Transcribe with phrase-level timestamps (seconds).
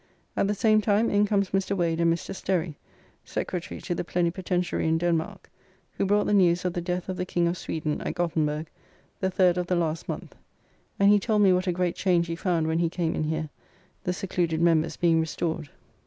[0.35, 1.77] At the same time in comes Mr.
[1.77, 2.33] Wade and Mr.
[2.33, 2.75] Sterry,
[3.23, 5.47] secretary to the plenipotentiary in Denmark,
[5.93, 8.65] who brought the news of the death of the King of Sweden at Gottenburgh
[9.19, 10.35] the 3rd of the last month,
[10.99, 13.49] and he told me what a great change he found when he came here,
[14.03, 15.69] the secluded members being restored.